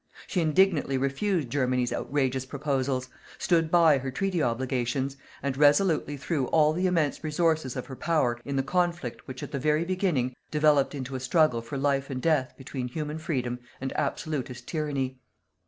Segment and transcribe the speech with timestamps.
[0.25, 3.07] She indignantly refused Germany's outrageous proposals,
[3.37, 8.39] stood by her treaty obligations, and resolutely threw all the immense resources of her power
[8.43, 12.19] in the conflict which, at the very beginning, developed into a struggle for life and
[12.23, 15.19] death between human freedom and absolutist tyranny.